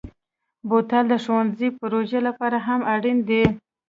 بوتل 0.69 1.03
د 1.09 1.13
ښوونځي 1.23 1.69
پروژو 1.79 2.19
لپاره 2.27 2.57
هم 2.67 2.79
اړین 2.93 3.17
دی. 3.29 3.43